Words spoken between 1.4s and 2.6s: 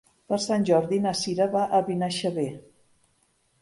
va a Benaixeve.